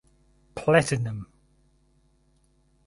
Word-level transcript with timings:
Platinum. 0.55 1.27